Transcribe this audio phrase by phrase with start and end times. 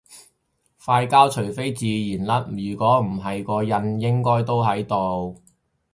[0.83, 5.39] 塊焦除非自然甩如果唔係個印應該都仲喺度